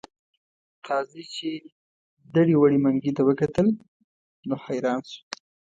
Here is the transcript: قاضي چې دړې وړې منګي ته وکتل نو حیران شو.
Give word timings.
قاضي 0.87 1.23
چې 1.35 1.49
دړې 2.35 2.55
وړې 2.57 2.77
منګي 2.83 3.11
ته 3.17 3.21
وکتل 3.29 3.67
نو 4.47 4.55
حیران 4.65 5.01
شو. 5.11 5.21